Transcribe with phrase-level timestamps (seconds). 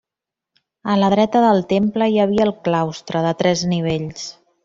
[0.93, 4.27] A la dreta del temple hi havia el claustre, de tres nivells.